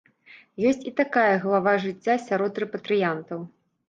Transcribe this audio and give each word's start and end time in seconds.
Ёсць 0.69 0.85
і 0.91 0.93
такая 1.01 1.35
глава 1.43 1.73
жыцця 1.83 2.15
сярод 2.29 2.53
рэпатрыянтаў. 2.65 3.45